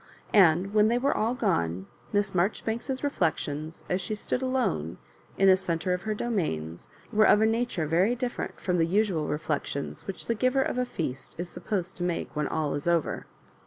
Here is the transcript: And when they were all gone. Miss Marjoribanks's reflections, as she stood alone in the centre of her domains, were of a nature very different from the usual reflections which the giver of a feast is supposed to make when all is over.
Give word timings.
And 0.33 0.73
when 0.73 0.87
they 0.87 0.97
were 0.97 1.15
all 1.15 1.35
gone. 1.35 1.85
Miss 2.11 2.33
Marjoribanks's 2.33 3.03
reflections, 3.03 3.83
as 3.87 4.01
she 4.01 4.15
stood 4.15 4.41
alone 4.41 4.97
in 5.37 5.47
the 5.47 5.55
centre 5.55 5.93
of 5.93 6.01
her 6.09 6.15
domains, 6.15 6.89
were 7.13 7.27
of 7.27 7.39
a 7.39 7.45
nature 7.45 7.85
very 7.85 8.15
different 8.15 8.59
from 8.59 8.79
the 8.79 8.87
usual 8.87 9.27
reflections 9.27 10.07
which 10.07 10.25
the 10.25 10.33
giver 10.33 10.63
of 10.63 10.79
a 10.79 10.85
feast 10.85 11.35
is 11.37 11.49
supposed 11.49 11.97
to 11.97 12.03
make 12.03 12.35
when 12.35 12.47
all 12.47 12.73
is 12.73 12.87
over. 12.87 13.27